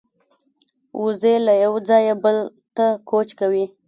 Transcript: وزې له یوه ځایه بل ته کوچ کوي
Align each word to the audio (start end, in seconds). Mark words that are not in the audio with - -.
وزې 1.03 1.35
له 1.45 1.53
یوه 1.63 1.79
ځایه 1.89 2.13
بل 2.23 2.37
ته 2.75 2.85
کوچ 3.09 3.29
کوي 3.39 3.65